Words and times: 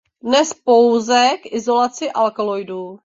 Dnes 0.23 0.53
pouze 0.53 1.29
k 1.41 1.45
izolaci 1.53 2.09
alkaloidů. 2.11 2.97